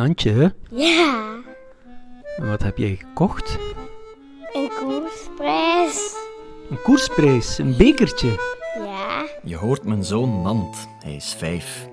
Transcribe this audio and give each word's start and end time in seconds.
Nantje, 0.00 0.30
hè? 0.30 0.48
Ja, 0.70 1.34
En 2.36 2.48
wat 2.48 2.62
heb 2.62 2.78
jij 2.78 2.96
gekocht? 3.00 3.58
een 4.52 4.70
koersprijs. 4.78 6.14
Een 6.70 6.82
koersprijs, 6.82 7.58
een 7.58 7.76
bekertje. 7.76 8.28
Ja, 8.78 9.26
Je 9.42 9.56
hoort 9.56 9.84
mijn 9.84 10.04
zoon 10.04 10.42
Nant, 10.42 10.88
hij 11.02 11.14
is 11.14 11.34
vijf. 11.38 11.88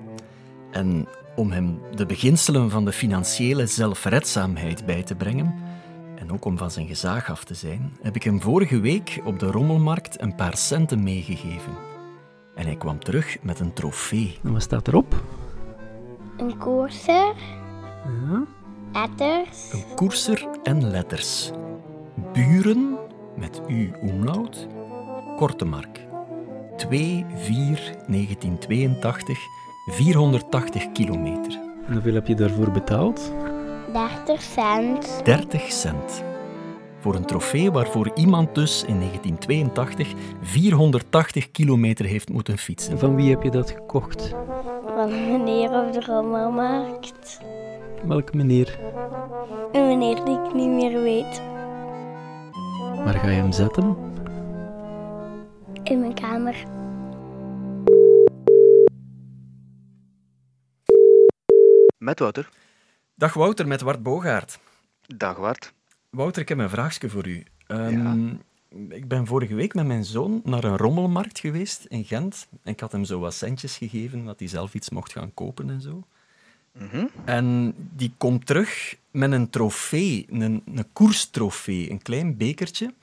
En 0.70 1.08
om 1.36 1.50
hem 1.50 1.80
de 1.94 2.06
beginselen 2.06 2.70
van 2.70 2.84
de 2.84 2.92
financiële 2.92 3.66
zelfredzaamheid 3.66 4.86
bij 4.86 5.02
te 5.02 5.14
brengen, 5.14 5.54
en 6.16 6.32
ook 6.32 6.44
om 6.44 6.58
van 6.58 6.70
zijn 6.70 6.86
gezag 6.86 7.30
af 7.30 7.44
te 7.44 7.54
zijn, 7.54 7.96
heb 8.02 8.16
ik 8.16 8.22
hem 8.22 8.40
vorige 8.40 8.80
week 8.80 9.20
op 9.24 9.38
de 9.38 9.46
rommelmarkt 9.50 10.20
een 10.20 10.34
paar 10.34 10.56
centen 10.56 11.02
meegegeven. 11.02 11.72
En 12.54 12.64
hij 12.64 12.76
kwam 12.76 12.98
terug 12.98 13.36
met 13.42 13.60
een 13.60 13.72
trofee. 13.72 14.38
En 14.44 14.52
wat 14.52 14.62
staat 14.62 14.88
erop? 14.88 15.14
een 16.36 16.58
koerser, 16.58 17.34
Ja. 18.04 18.46
letters, 18.92 19.72
Een 19.72 19.84
koerser 19.94 20.48
en 20.62 20.90
letters. 20.90 21.50
Buren, 22.32 22.96
met 23.36 23.60
U 23.68 23.92
omlaut, 24.00 24.66
Kortemark. 25.36 26.06
2-4-1982, 26.76 26.84
480 29.90 30.92
kilometer. 30.92 31.52
En 31.86 31.92
hoeveel 31.92 32.14
heb 32.14 32.26
je 32.26 32.34
daarvoor 32.34 32.70
betaald? 32.70 33.32
30 33.92 34.42
cent. 34.42 35.20
30 35.24 35.72
cent. 35.72 36.24
Voor 37.00 37.14
een 37.14 37.24
trofee 37.24 37.70
waarvoor 37.70 38.10
iemand 38.14 38.54
dus 38.54 38.84
in 38.84 38.98
1982 38.98 40.12
480 40.42 41.50
kilometer 41.50 42.04
heeft 42.04 42.28
moeten 42.28 42.58
fietsen. 42.58 42.92
En 42.92 42.98
van 42.98 43.14
wie 43.14 43.30
heb 43.30 43.42
je 43.42 43.50
dat 43.50 43.70
gekocht? 43.70 44.34
Van 44.86 45.12
een 45.12 45.32
meneer 45.32 45.70
op 45.70 45.92
de 45.92 46.00
rommelmarkt. 46.00 47.40
Welke 48.06 48.36
meneer? 48.36 48.78
Een 49.72 49.86
meneer 49.86 50.24
die 50.24 50.44
ik 50.44 50.54
niet 50.54 50.68
meer 50.68 51.02
weet. 51.02 51.40
Waar 53.04 53.14
ga 53.14 53.28
je 53.28 53.36
hem 53.40 53.52
zetten? 53.52 53.96
In 55.82 56.00
mijn 56.00 56.14
kamer. 56.14 56.64
Met 61.98 62.18
Wouter. 62.18 62.48
Dag 63.14 63.34
Wouter, 63.34 63.66
met 63.66 63.80
Wart 63.80 64.02
Bogaert. 64.02 64.58
Dag 65.16 65.36
Wart. 65.36 65.72
Wouter, 66.10 66.42
ik 66.42 66.48
heb 66.48 66.58
een 66.58 66.70
vraagje 66.70 67.08
voor 67.08 67.26
u. 67.26 67.44
Ehm, 67.66 68.28
Ik 68.88 69.08
ben 69.08 69.26
vorige 69.26 69.54
week 69.54 69.74
met 69.74 69.86
mijn 69.86 70.04
zoon 70.04 70.40
naar 70.44 70.64
een 70.64 70.76
rommelmarkt 70.76 71.38
geweest 71.38 71.84
in 71.84 72.04
Gent. 72.04 72.48
En 72.62 72.72
ik 72.72 72.80
had 72.80 72.92
hem 72.92 73.04
zo 73.04 73.18
wat 73.20 73.34
centjes 73.34 73.76
gegeven, 73.76 74.24
dat 74.24 74.38
hij 74.38 74.48
zelf 74.48 74.74
iets 74.74 74.90
mocht 74.90 75.12
gaan 75.12 75.34
kopen 75.34 75.70
en 75.70 75.80
zo. 75.80 76.02
Mhm. 76.78 77.06
En 77.24 77.74
die 77.76 78.12
komt 78.16 78.46
terug 78.46 78.96
met 79.10 79.32
een 79.32 79.50
trofee, 79.50 80.26
een, 80.30 80.62
een 80.74 80.86
koerstrofee, 80.92 81.90
een 81.90 82.02
klein 82.02 82.36
bekertje. 82.36 82.94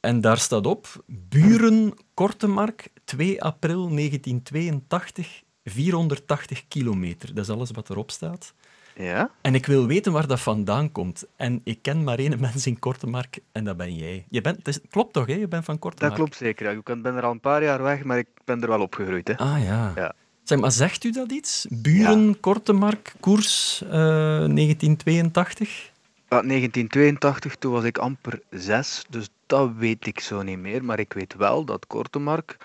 En 0.00 0.20
daar 0.20 0.38
staat 0.38 0.66
op, 0.66 1.04
Buren 1.06 1.94
Kortemark, 2.14 2.88
2 3.04 3.42
april 3.42 3.88
1982, 3.88 5.42
480 5.64 6.68
kilometer. 6.68 7.34
Dat 7.34 7.44
is 7.44 7.50
alles 7.50 7.70
wat 7.70 7.90
erop 7.90 8.10
staat. 8.10 8.54
Ja? 8.96 9.30
En 9.40 9.54
ik 9.54 9.66
wil 9.66 9.86
weten 9.86 10.12
waar 10.12 10.26
dat 10.26 10.40
vandaan 10.40 10.92
komt. 10.92 11.26
En 11.36 11.60
ik 11.64 11.78
ken 11.82 12.04
maar 12.04 12.18
één 12.18 12.40
mens 12.40 12.66
in 12.66 12.78
Kortemark, 12.78 13.38
en 13.52 13.64
dat 13.64 13.76
ben 13.76 13.94
jij. 13.94 14.24
Je 14.30 14.40
bent, 14.40 14.56
het 14.56 14.68
is- 14.68 14.80
klopt 14.90 15.12
toch, 15.12 15.26
hè? 15.26 15.32
Je 15.34 15.48
bent 15.48 15.64
van 15.64 15.74
Dat 15.74 15.82
Kortemark? 15.82 16.14
klopt 16.14 16.36
zeker. 16.36 16.70
Ja. 16.70 16.78
Ik 16.78 17.02
ben 17.02 17.14
er 17.16 17.22
al 17.22 17.30
een 17.30 17.40
paar 17.40 17.62
jaar 17.62 17.82
weg, 17.82 18.04
maar 18.04 18.18
ik 18.18 18.28
ben 18.44 18.62
er 18.62 18.68
wel 18.68 18.80
opgegroeid. 18.80 19.28
Hè. 19.28 19.36
Ah, 19.36 19.62
ja. 19.64 19.92
Ja. 19.96 20.14
Zeg, 20.50 20.58
maar 20.58 20.72
zegt 20.72 21.04
u 21.04 21.10
dat 21.10 21.32
iets? 21.32 21.66
Buren, 21.70 22.40
Kortemark, 22.40 23.12
koers, 23.20 23.82
eh, 23.82 23.90
1982? 23.90 25.90
Ja, 26.28 26.42
1982, 26.42 27.56
toen 27.56 27.72
was 27.72 27.84
ik 27.84 27.98
amper 27.98 28.42
zes, 28.50 29.04
dus 29.08 29.28
dat 29.46 29.70
weet 29.76 30.06
ik 30.06 30.20
zo 30.20 30.42
niet 30.42 30.58
meer. 30.58 30.84
Maar 30.84 30.98
ik 30.98 31.12
weet 31.12 31.34
wel 31.34 31.64
dat 31.64 31.86
Kortemark 31.86 32.56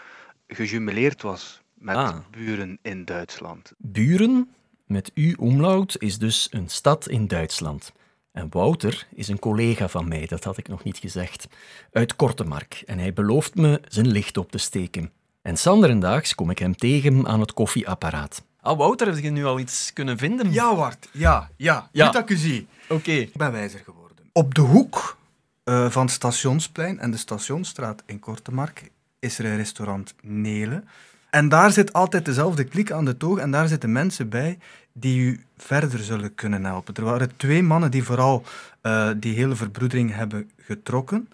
gejumeleerd 0.47 1.21
was 1.21 1.61
met 1.73 1.95
Ah. 1.95 2.15
buren 2.31 2.77
in 2.81 3.05
Duitsland. 3.05 3.71
Buren, 3.77 4.49
met 4.85 5.11
u 5.13 5.33
omlaut, 5.33 5.95
is 5.99 6.17
dus 6.17 6.47
een 6.51 6.69
stad 6.69 7.09
in 7.09 7.27
Duitsland. 7.27 7.91
En 8.31 8.47
Wouter 8.49 9.07
is 9.15 9.27
een 9.27 9.39
collega 9.39 9.87
van 9.87 10.07
mij, 10.07 10.25
dat 10.25 10.43
had 10.43 10.57
ik 10.57 10.67
nog 10.67 10.83
niet 10.83 10.97
gezegd, 10.97 11.47
uit 11.91 12.15
Kortemark. 12.15 12.83
En 12.85 12.99
hij 12.99 13.13
belooft 13.13 13.55
me 13.55 13.81
zijn 13.87 14.07
licht 14.07 14.37
op 14.37 14.51
te 14.51 14.57
steken. 14.57 15.11
En 15.45 15.57
sanderendaags 15.57 16.35
kom 16.35 16.49
ik 16.49 16.59
hem 16.59 16.75
tegen 16.75 17.27
aan 17.27 17.39
het 17.39 17.53
koffieapparaat. 17.53 18.43
Ah, 18.61 18.77
Wouter, 18.77 19.07
heb 19.07 19.17
je 19.17 19.29
nu 19.29 19.45
al 19.45 19.59
iets 19.59 19.93
kunnen 19.93 20.17
vinden? 20.17 20.51
Ja, 20.51 20.75
Wart. 20.75 21.09
Ja, 21.11 21.49
ja. 21.55 21.89
Ja. 21.91 22.05
Goed 22.05 22.13
dat 22.13 22.23
ik 22.23 22.29
u 22.29 22.35
zie. 22.35 22.67
Oké. 22.89 23.11
Ik 23.11 23.33
ben 23.33 23.51
wijzer 23.51 23.79
geworden. 23.79 24.29
Op 24.31 24.55
de 24.55 24.61
hoek 24.61 25.17
eh, 25.63 25.89
van 25.89 26.05
het 26.05 26.11
Stationsplein 26.13 26.99
en 26.99 27.11
de 27.11 27.17
Stationsstraat 27.17 28.03
in 28.05 28.19
Kortemark 28.19 28.91
is 29.19 29.39
er 29.39 29.45
een 29.45 29.55
restaurant 29.55 30.13
Nele. 30.21 30.83
En 31.29 31.49
daar 31.49 31.71
zit 31.71 31.93
altijd 31.93 32.25
dezelfde 32.25 32.63
klik 32.63 32.91
aan 32.91 33.05
de 33.05 33.17
toog 33.17 33.37
en 33.37 33.51
daar 33.51 33.67
zitten 33.67 33.91
mensen 33.91 34.29
bij 34.29 34.57
die 34.93 35.19
u 35.19 35.43
verder 35.57 35.99
zullen 35.99 36.35
kunnen 36.35 36.65
helpen. 36.65 36.93
Er 36.93 37.03
waren 37.03 37.37
twee 37.37 37.63
mannen 37.63 37.91
die 37.91 38.03
vooral 38.03 38.43
eh, 38.81 39.09
die 39.17 39.35
hele 39.35 39.55
verbroedering 39.55 40.15
hebben 40.15 40.51
getrokken. 40.57 41.29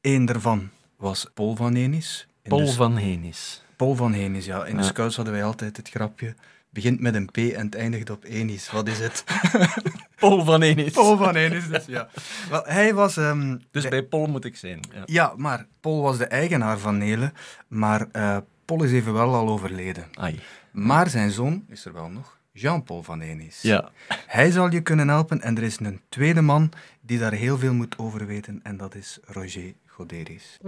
Eén 0.00 0.24
daarvan 0.24 0.70
was 0.96 1.26
Paul 1.34 1.56
van 1.56 1.74
Enis. 1.74 2.26
Paul 2.42 2.64
de- 2.66 2.72
van 2.72 2.96
Henis. 2.96 3.62
Paul 3.76 3.94
van 3.94 4.12
Henis, 4.12 4.44
ja. 4.44 4.64
In 4.64 4.76
de 4.76 4.82
scouts 4.82 5.16
hadden 5.16 5.34
wij 5.34 5.44
altijd 5.44 5.76
het 5.76 5.88
grapje. 5.88 6.34
Begint 6.70 7.00
met 7.00 7.14
een 7.14 7.26
P 7.30 7.36
en 7.36 7.64
het 7.64 7.74
eindigt 7.74 8.10
op 8.10 8.24
Enis. 8.24 8.70
Wat 8.70 8.88
is 8.88 8.98
het? 8.98 9.24
Paul 10.20 10.44
van 10.44 10.60
Henis. 10.60 10.92
Paul 10.92 11.16
van 11.16 11.34
Enis, 11.36 11.68
dus 11.68 11.84
ja. 11.86 12.08
Wel, 12.50 12.62
hij 12.64 12.94
was... 12.94 13.16
ehm, 13.16 13.56
Dus 13.70 13.82
de- 13.82 13.88
bij 13.88 14.02
Paul 14.02 14.26
moet 14.26 14.44
ik 14.44 14.56
zijn. 14.56 14.80
Ja. 14.94 15.02
Ja, 15.06 15.32
maar 15.36 15.66
Paul 15.80 16.02
was 16.02 16.18
de 16.18 16.24
eigenaar 16.26 16.78
van 16.78 16.98
Nele. 16.98 17.32
Maar 17.68 18.06
eh, 18.12 18.36
Paul 18.64 18.82
is 18.82 18.92
evenwel 18.92 19.34
al 19.34 19.48
overleden. 19.48 20.04
Ai. 20.14 20.40
Maar 20.70 21.08
zijn 21.10 21.30
zoon 21.30 21.64
is 21.68 21.84
er 21.84 21.92
wel 21.92 22.08
nog. 22.08 22.38
Jean-Paul 22.52 23.02
van 23.02 23.20
Enis. 23.20 23.62
Ja. 23.62 23.90
Hij 24.26 24.50
zal 24.50 24.70
je 24.70 24.80
kunnen 24.80 25.08
helpen. 25.08 25.40
En 25.40 25.56
er 25.56 25.62
is 25.62 25.78
een 25.80 26.00
tweede 26.08 26.40
man 26.40 26.70
die 27.00 27.18
daar 27.18 27.32
heel 27.32 27.58
veel 27.58 27.74
moet 27.74 27.98
over 27.98 28.26
weten. 28.26 28.60
En 28.62 28.76
dat 28.76 28.94
is 28.94 29.18
Roger 29.24 29.72
Goderis. 29.86 30.58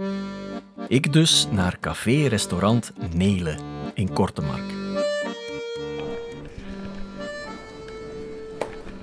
Ik 0.87 1.13
dus 1.13 1.47
naar 1.51 1.79
café-restaurant 1.79 2.93
Nele 3.13 3.57
in 3.93 4.13
Kortemark. 4.13 4.73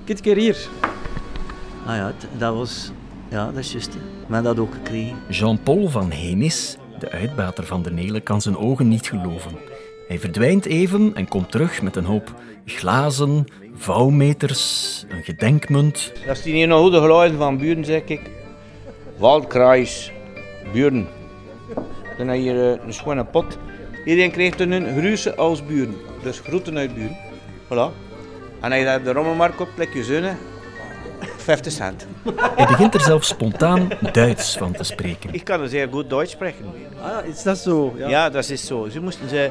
Kit 0.04 0.20
keer 0.20 0.36
hier. 0.36 0.68
Ah 1.86 1.96
ja, 1.96 2.12
dat 2.38 2.54
was... 2.54 2.92
Ja, 3.28 3.46
dat 3.46 3.56
is 3.56 3.72
juist. 3.72 3.96
Men 4.28 4.42
dat 4.42 4.58
ook 4.58 4.72
gekregen. 4.72 5.16
Jean-Paul 5.28 5.88
van 5.88 6.10
Henis, 6.10 6.76
de 6.98 7.10
uitbater 7.10 7.66
van 7.66 7.82
de 7.82 7.90
Nele, 7.90 8.20
kan 8.20 8.40
zijn 8.40 8.56
ogen 8.56 8.88
niet 8.88 9.08
geloven. 9.08 9.52
Hij 10.12 10.20
verdwijnt 10.20 10.66
even 10.66 11.14
en 11.14 11.28
komt 11.28 11.50
terug 11.50 11.82
met 11.82 11.96
een 11.96 12.04
hoop 12.04 12.34
glazen, 12.66 13.44
vouwmeters, 13.74 15.04
een 15.08 15.22
gedenkmunt. 15.22 16.12
Dat 16.26 16.36
is 16.36 16.42
die 16.42 16.54
hier 16.54 16.66
nog 16.66 16.80
goede 16.80 17.00
geluiden 17.00 17.38
van 17.38 17.58
buren, 17.58 17.84
zeg 17.84 18.02
ik. 18.04 18.20
Waldkruis, 19.16 20.12
buren. 20.72 21.08
Dan 22.18 22.28
heb 22.28 22.36
je 22.36 22.42
hier 22.42 22.72
eh, 22.72 22.84
een 22.86 22.92
schone 22.94 23.24
pot. 23.24 23.58
Iedereen 24.04 24.30
krijgt 24.30 24.60
er 24.60 24.72
een 24.72 24.96
gruze 24.98 25.36
als 25.36 25.66
buren. 25.66 25.96
Dus 26.22 26.40
groeten 26.40 26.78
uit 26.78 26.94
buren. 26.94 27.16
Voilà. 27.64 27.94
En 28.60 28.70
als 28.70 28.76
je 28.76 28.84
dat 28.84 28.98
op 28.98 29.04
de 29.04 29.12
rommelmarkt 29.12 29.56
koopt, 29.56 29.74
plek 29.74 29.94
je 29.94 30.04
zonen, 30.04 30.38
50 31.36 31.72
cent. 31.72 32.06
Hij 32.56 32.66
begint 32.66 32.94
er 32.94 33.00
zelfs 33.00 33.28
spontaan 33.28 33.88
Duits 34.12 34.56
van 34.56 34.72
te 34.72 34.84
spreken. 34.84 35.34
Ik 35.34 35.44
kan 35.44 35.68
zeer 35.68 35.88
goed 35.90 36.10
Duits 36.10 36.32
spreken. 36.32 36.64
Ah, 37.02 37.26
is 37.26 37.42
dat 37.42 37.58
zo? 37.58 37.94
Ja, 37.96 38.30
das 38.30 38.50
ist 38.50 38.66
so. 38.66 38.88
Sie 38.88 39.00
mussten 39.00 39.28
sie, 39.28 39.50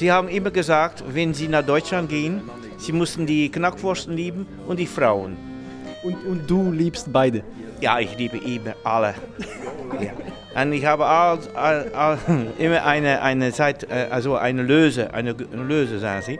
sie 0.00 0.10
haben 0.10 0.28
immer 0.28 0.50
gesagt, 0.50 1.04
wenn 1.06 1.34
sie 1.34 1.46
nach 1.46 1.62
Deutschland 1.62 2.08
gehen, 2.08 2.40
sie 2.78 2.92
mussten 2.92 3.26
die 3.26 3.50
Knackwursten 3.50 4.16
lieben 4.16 4.46
und 4.66 4.78
die 4.78 4.86
Frauen. 4.86 5.36
Und, 6.02 6.16
und 6.24 6.50
du 6.50 6.72
liebst 6.72 7.12
beide. 7.12 7.42
Ja, 7.82 7.98
ich 7.98 8.16
liebe 8.16 8.38
immer 8.38 8.74
alle. 8.82 9.14
ja. 10.00 10.12
Und 10.62 10.72
ich 10.72 10.84
habe 10.86 11.04
all, 11.04 11.38
all, 11.54 11.92
all, 11.94 12.18
immer 12.58 12.82
eine, 12.84 13.20
eine 13.20 13.52
Zeit, 13.52 13.84
äh, 13.84 14.08
also 14.10 14.36
eine 14.36 14.62
Löse, 14.62 15.12
eine, 15.12 15.36
eine 15.52 15.62
Löse, 15.62 15.98
sagen 15.98 16.22
sie. 16.22 16.38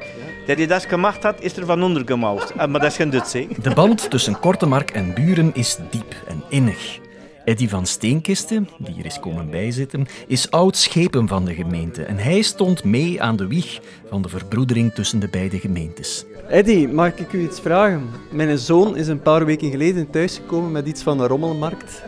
Der, 0.49 0.57
die 0.57 0.67
das 0.67 0.89
gemacht 0.89 1.25
hat, 1.25 1.41
ist 1.43 1.59
er 1.59 1.69
van 1.69 1.83
onder 1.83 2.03
gemaust. 2.03 2.55
Aber 2.59 2.81
das 2.81 2.97
kann 2.97 3.11
du 3.11 3.21
sehen. 3.25 3.55
De 3.63 3.75
band 3.75 4.11
tussen 4.11 4.41
Kortemark 4.41 4.97
en 4.97 5.15
Buren 5.15 5.55
is 5.55 5.79
diep 5.93 6.15
en 6.29 6.43
innig. 6.49 7.01
Eddy 7.51 7.69
van 7.69 7.87
Steenkisten, 7.87 8.69
die 8.79 8.95
hier 8.95 9.07
is 9.07 9.19
komen 9.19 9.51
bijzitten, 9.51 10.07
is 10.27 10.51
oud 10.51 10.77
schepen 10.77 11.29
van 11.29 11.45
de 11.45 11.55
gemeente 11.55 12.03
en 12.03 12.17
hij 12.17 12.43
stond 12.43 12.85
mee 12.85 13.23
aan 13.23 13.37
de 13.37 13.47
wieg 13.47 13.81
van 14.09 14.23
de 14.23 14.29
verbroedering 14.29 14.95
tussen 14.95 15.21
de 15.21 15.29
beide 15.29 15.59
gemeentes. 15.59 16.25
Eddy, 16.49 16.87
mag 16.87 17.19
ik 17.19 17.33
u 17.33 17.43
iets 17.43 17.61
vragen? 17.61 18.11
Mijn 18.31 18.59
zoon 18.59 18.97
is 18.97 19.09
een 19.09 19.23
paar 19.23 19.45
weken 19.45 19.71
geleden 19.71 20.11
thuisgekomen 20.11 20.73
met 20.73 20.87
iets 20.87 21.03
van 21.03 21.21
een 21.21 21.27
rommelmarkt. 21.27 22.03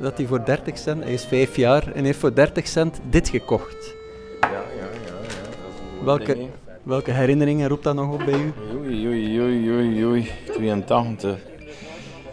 Dat 0.00 0.16
hij 0.16 0.26
voor 0.26 0.44
30 0.44 0.78
cent, 0.78 1.02
hij 1.02 1.12
is 1.12 1.24
5 1.24 1.56
jaar, 1.56 1.92
en 1.92 2.04
heeft 2.04 2.18
voor 2.18 2.34
30 2.34 2.66
cent 2.66 3.00
dit 3.10 3.28
gekocht. 3.28 3.94
Ja, 4.40 4.48
ja, 4.50 4.88
ja. 5.04 6.04
Welke, 6.04 6.48
Welke 6.82 7.10
herinneringen 7.10 7.68
roept 7.68 7.84
dat 7.84 7.94
nog 7.94 8.12
op 8.12 8.24
bij 8.24 8.40
u? 8.40 8.52
Oei, 8.76 9.08
oei, 9.08 9.40
oei, 9.40 9.70
oei, 9.70 10.04
oei. 10.04 10.30
82. 10.52 11.38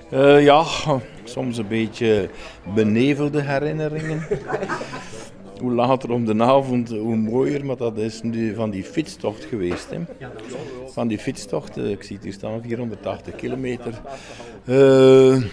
Eh, 0.10 0.44
ja, 0.44 0.64
soms 1.38 1.58
een 1.58 1.68
beetje 1.68 2.30
benevelde 2.76 3.42
herinneringen. 3.42 4.22
hoe 5.62 5.72
later 5.72 6.12
om 6.12 6.26
de 6.26 6.44
avond, 6.44 6.90
hoe 6.90 7.16
mooier. 7.16 7.66
Maar 7.66 7.78
dat 7.78 7.98
is 7.98 8.22
nu 8.22 8.56
van 8.56 8.70
die 8.70 8.84
fietstocht 8.84 9.46
geweest. 9.46 9.90
Hè. 9.90 10.00
Van 10.88 11.08
die 11.08 11.18
fietstocht, 11.18 11.78
eh, 11.78 11.90
ik 11.90 12.04
zie 12.04 12.16
het 12.16 12.24
hier 12.26 12.34
staan, 12.34 12.62
480 12.62 13.36
kilometer. 13.36 13.94
Eh, 14.66 15.36
eh, 15.36 15.44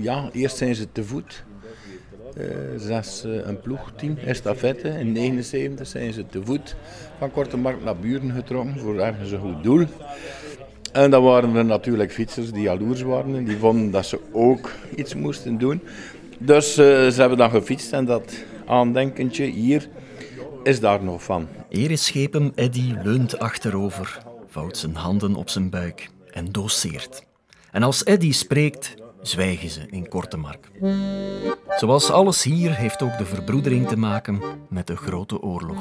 ja, 0.00 0.28
eerst 0.32 0.56
zijn 0.56 0.74
ze 0.74 0.92
te 0.92 1.04
voet. 1.04 1.44
Eh, 2.36 2.46
zes, 2.76 3.24
eh, 3.24 3.46
een 3.46 3.60
ploegteam, 3.60 4.16
estafette. 4.16 4.88
In 4.88 5.12
79 5.12 5.86
zijn 5.86 6.12
ze 6.12 6.26
te 6.26 6.44
voet 6.44 6.76
van 7.18 7.30
Kortemark 7.30 7.84
naar 7.84 7.96
Buren 7.96 8.30
getrokken 8.30 8.78
voor 8.78 8.98
ergens 8.98 9.30
een 9.30 9.40
goed 9.40 9.62
doel. 9.62 9.86
En 10.94 11.10
dan 11.10 11.22
waren 11.22 11.56
er 11.56 11.64
natuurlijk 11.64 12.12
fietsers 12.12 12.52
die 12.52 12.62
jaloers 12.62 13.02
waren 13.02 13.36
en 13.36 13.44
die 13.44 13.56
vonden 13.56 13.90
dat 13.90 14.06
ze 14.06 14.20
ook 14.32 14.70
iets 14.96 15.14
moesten 15.14 15.58
doen. 15.58 15.80
Dus 16.38 16.76
eh, 16.76 16.84
ze 16.84 17.14
hebben 17.16 17.38
dan 17.38 17.50
gefietst 17.50 17.92
en 17.92 18.04
dat 18.04 18.34
aandenkentje 18.66 19.44
hier 19.44 19.88
is 20.62 20.80
daar 20.80 21.02
nog 21.02 21.22
van. 21.22 21.48
Ereschepen 21.68 22.52
Eddy 22.54 22.94
leunt 23.02 23.38
achterover, 23.38 24.18
vouwt 24.46 24.76
zijn 24.76 24.94
handen 24.94 25.34
op 25.34 25.48
zijn 25.48 25.70
buik 25.70 26.10
en 26.30 26.52
doseert. 26.52 27.24
En 27.70 27.82
als 27.82 28.04
Eddy 28.04 28.32
spreekt, 28.32 28.94
zwijgen 29.22 29.70
ze 29.70 29.80
in 29.90 30.08
Kortemark. 30.08 30.70
Zoals 31.76 32.10
alles 32.10 32.42
hier 32.42 32.76
heeft 32.76 33.02
ook 33.02 33.18
de 33.18 33.26
verbroedering 33.26 33.88
te 33.88 33.96
maken 33.96 34.40
met 34.68 34.86
de 34.86 34.96
Grote 34.96 35.42
Oorlog. 35.42 35.78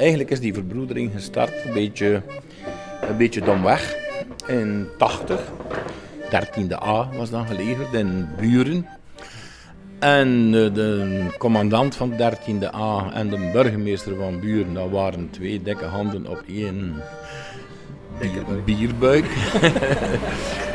Eigenlijk 0.00 0.30
is 0.30 0.40
die 0.40 0.54
verbroedering 0.54 1.12
gestart 1.14 1.52
een 1.66 1.72
beetje, 1.72 2.22
een 3.08 3.16
beetje 3.16 3.40
domweg 3.40 3.96
in 4.46 4.86
80. 4.98 5.40
13e 6.30 6.72
A 6.82 7.08
was 7.16 7.30
dan 7.30 7.46
gelegerd 7.46 7.92
in 7.92 8.28
Buren. 8.38 8.86
En 9.98 10.44
eh, 10.46 10.74
de 10.74 11.26
commandant 11.38 11.96
van 11.96 12.12
13e 12.12 12.74
A 12.74 13.10
en 13.12 13.28
de 13.28 13.50
burgemeester 13.52 14.16
van 14.16 14.40
Buren, 14.40 14.74
dat 14.74 14.90
waren 14.90 15.30
twee 15.30 15.62
dikke 15.62 15.84
handen 15.84 16.26
op 16.26 16.42
één 16.48 16.94
bier- 18.18 18.64
bierbuik. 18.64 19.26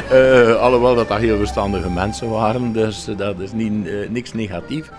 Eh, 0.10 0.56
alhoewel 0.56 0.96
dat 0.96 1.08
dat 1.08 1.18
heel 1.20 1.38
verstandige 1.38 1.90
mensen 1.90 2.30
waren, 2.30 2.74
dus 2.74 3.08
dat 3.18 3.40
is 3.40 3.52
niet, 3.52 3.88
eh, 3.88 4.10
niks 4.10 4.34
negatief. 4.34 4.92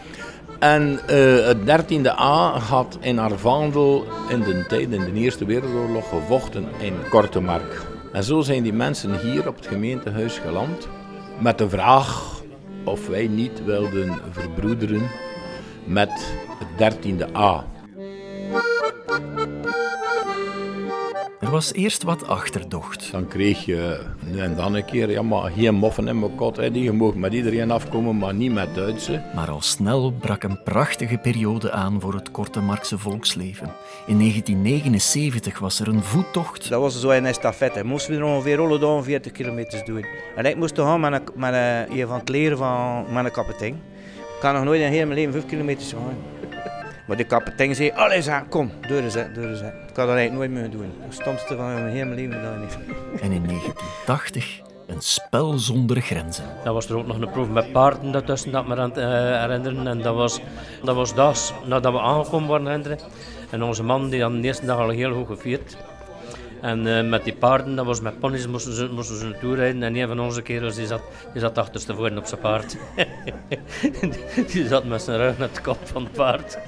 En 0.58 0.99
eh, 1.06 1.47
het 1.47 1.58
13e 1.58 2.19
A 2.19 2.58
had 2.58 2.99
in 3.00 3.19
Arvandel 3.19 4.06
in 4.29 4.41
de 4.41 4.64
tijd, 4.69 4.93
in 4.93 5.05
de 5.05 5.12
Eerste 5.12 5.44
Wereldoorlog, 5.44 6.08
gevochten 6.08 6.69
in 6.79 6.94
Kortemark. 7.11 7.87
En 8.12 8.25
zo 8.25 8.41
zijn 8.41 8.62
die 8.62 8.73
mensen 8.73 9.19
hier 9.20 9.49
op 9.49 9.56
het 9.56 9.67
gemeentehuis 9.67 10.38
geland 10.38 10.88
met 11.38 11.58
de 11.58 11.69
vraag 11.69 12.41
of 12.85 13.08
wij 13.08 13.26
niet 13.26 13.64
wilden 13.64 14.19
verbroederen 14.31 15.03
met 15.85 16.35
het 16.58 16.97
13e 16.97 17.37
A. 17.37 17.64
Er 21.46 21.52
was 21.52 21.72
eerst 21.72 22.02
wat 22.02 22.28
achterdocht. 22.28 23.12
Dan 23.12 23.28
kreeg 23.28 23.64
je 23.64 24.00
nu 24.25 24.38
en 24.38 24.56
dan 24.56 24.75
een 24.75 24.84
keer, 24.84 25.10
ja 25.10 25.22
maar 25.22 25.50
geen 25.50 25.75
moffen 25.75 26.08
in 26.08 26.19
mijn 26.19 26.34
kot, 26.34 26.56
hè. 26.56 26.64
je 26.72 26.93
mag 26.93 27.14
met 27.14 27.32
iedereen 27.32 27.70
afkomen, 27.70 28.16
maar 28.19 28.34
niet 28.34 28.52
met 28.52 28.75
Duitse. 28.75 29.22
Maar 29.34 29.50
al 29.50 29.60
snel 29.60 30.12
brak 30.12 30.43
een 30.43 30.62
prachtige 30.62 31.16
periode 31.16 31.70
aan 31.70 32.00
voor 32.00 32.14
het 32.14 32.31
Kortemarkse 32.31 32.98
volksleven. 32.98 33.66
In 34.06 34.19
1979 34.19 35.58
was 35.58 35.81
er 35.81 35.88
een 35.88 36.02
voettocht. 36.02 36.69
Dat 36.69 36.81
was 36.81 37.00
zo 37.00 37.10
in 37.10 37.26
estafette. 37.26 37.84
Moesten 37.84 38.12
we 38.14 38.19
er 38.19 38.25
ongeveer 38.25 38.56
dagen 38.56 39.04
40 39.04 39.32
kilometer 39.32 39.84
doen. 39.84 40.04
En 40.37 40.44
ik 40.44 40.56
moest 40.56 40.78
gaan 40.78 41.00
met 41.00 41.12
een, 41.12 41.22
met 41.34 41.52
een, 41.52 41.98
een 41.98 42.06
van 42.06 42.19
het 42.19 42.28
leren 42.28 42.58
van 42.58 43.16
een 43.16 43.31
kapitein. 43.31 43.75
Ik 44.14 44.40
kan 44.40 44.54
nog 44.54 44.64
nooit 44.64 44.81
in 44.81 44.90
heel 44.90 45.06
mijn 45.06 45.19
leven 45.19 45.32
5 45.32 45.46
kilometer 45.46 45.87
gaan. 45.87 46.36
Maar 47.06 47.17
de 47.17 47.25
kapitein 47.25 47.75
zei, 47.75 47.91
allee 47.91 48.23
zeg, 48.23 48.49
kom, 48.49 48.70
doe 48.88 49.00
eens, 49.03 49.14
hè, 49.14 49.32
doe 49.32 49.49
eens. 49.49 49.61
hè." 49.61 49.67
Ik 49.67 49.97
had 49.97 50.06
dat 50.06 50.17
eigenlijk 50.17 50.32
nooit 50.32 50.50
meer 50.50 50.70
doen. 50.70 50.93
Het 51.00 51.14
stomste 51.14 51.56
van 51.56 51.75
mijn 51.75 51.88
hele 51.88 52.14
leven. 52.14 52.41
En 53.20 53.32
in 53.32 53.47
1980 53.47 54.61
een 54.87 55.00
spel 55.00 55.58
zonder 55.58 56.00
grenzen. 56.00 56.44
Dan 56.64 56.75
was 56.75 56.88
er 56.88 56.97
ook 56.97 57.06
nog 57.06 57.20
een 57.20 57.31
proef 57.31 57.49
met 57.49 57.73
paarden 57.73 58.12
daartussen 58.12 58.53
dat 58.53 58.67
me 58.67 58.76
aan 58.76 58.88
het 58.88 58.99
eh, 58.99 59.08
herinneren. 59.41 59.87
En 59.87 60.03
dat 60.03 60.14
was, 60.14 60.41
dat 60.82 60.94
was 60.94 61.14
daags 61.14 61.53
nadat 61.64 61.93
we 61.93 62.00
aangekomen 62.00 62.49
waren 62.49 62.67
herinneren. 62.67 62.99
En 63.50 63.62
onze 63.62 63.82
man 63.82 64.08
die 64.11 64.23
had 64.23 64.32
de 64.32 64.41
eerste 64.41 64.67
dag 64.67 64.79
al 64.79 64.88
heel 64.88 65.14
goed 65.14 65.26
gevierd. 65.26 65.76
En 66.67 66.97
eh, 66.97 67.09
met 67.09 67.25
die 67.25 67.35
paarden, 67.35 67.77
dat 67.77 67.87
was 67.87 68.01
met 68.01 68.19
ponies, 68.19 68.47
moesten 68.47 68.73
ze, 68.73 68.89
moesten 68.93 69.17
ze 69.17 69.25
naartoe 69.25 69.55
rijden. 69.55 69.83
En 69.83 69.97
een 69.97 70.09
van 70.09 70.21
onze 70.21 70.43
kerels 70.43 70.75
die 70.75 70.87
zat, 70.87 71.03
die 71.33 71.41
zat 71.41 71.59
achterstevoren 71.59 72.19
op 72.19 72.27
zijn 72.27 72.41
paard. 72.41 72.77
die, 74.53 74.67
zat 74.67 74.85
met 74.85 75.03
zijn 75.03 75.19
rug 75.19 75.39
naar 75.39 75.49
de 75.53 75.61
kop 75.61 75.79
van 75.83 76.03
het 76.03 76.13
paard. 76.13 76.59